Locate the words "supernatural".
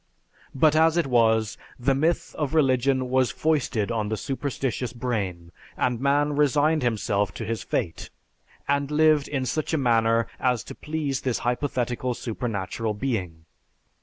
12.15-12.95